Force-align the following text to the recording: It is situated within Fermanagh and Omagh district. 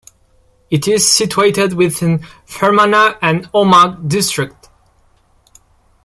It 0.71 0.87
is 0.87 1.13
situated 1.13 1.73
within 1.73 2.25
Fermanagh 2.47 3.19
and 3.21 3.43
Omagh 3.51 4.09
district. 4.09 4.67